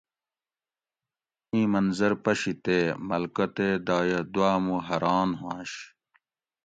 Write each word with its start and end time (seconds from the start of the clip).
ایں 1.51 1.67
منظر 1.73 2.11
پشی 2.23 2.53
تے 2.63 2.77
ملکہ 3.07 3.45
تے 3.55 3.67
دایہ 3.87 4.19
دوآمو 4.33 4.77
حران 4.87 5.29
ہوئنش 5.41 5.71